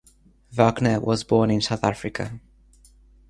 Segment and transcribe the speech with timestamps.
[0.51, 2.39] Wagner was born in South Africa.